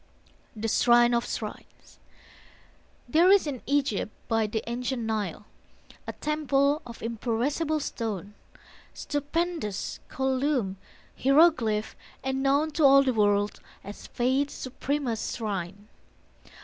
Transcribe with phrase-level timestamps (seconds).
[0.55, 1.99] THE SHRINE OF SHRINES
[3.07, 5.45] There is in Egypt by the ancient Nile
[6.07, 8.33] A temple of imperishable stone,
[8.95, 10.77] Stupendous, columned,
[11.15, 15.87] hieroglyphed, and known To all the world as Faith's supremest shrine.